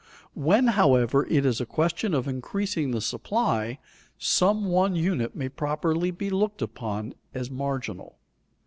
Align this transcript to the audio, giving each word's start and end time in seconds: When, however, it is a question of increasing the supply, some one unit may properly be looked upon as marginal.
When, 0.33 0.69
however, 0.69 1.27
it 1.27 1.45
is 1.45 1.61
a 1.61 1.65
question 1.67 2.15
of 2.15 2.27
increasing 2.27 2.89
the 2.89 3.01
supply, 3.01 3.77
some 4.17 4.65
one 4.65 4.95
unit 4.95 5.35
may 5.35 5.47
properly 5.47 6.09
be 6.09 6.31
looked 6.31 6.63
upon 6.63 7.13
as 7.35 7.51
marginal. 7.51 8.17